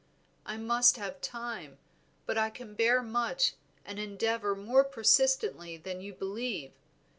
I 0.47 0.57
must 0.57 0.97
have 0.97 1.21
time, 1.21 1.77
but 2.25 2.35
I 2.35 2.49
can 2.49 2.73
bear 2.73 3.03
much 3.03 3.53
and 3.85 3.99
endeavor 3.99 4.55
more 4.55 4.83
persistently 4.83 5.77
than 5.77 6.01
you 6.01 6.11
believe. 6.15 6.71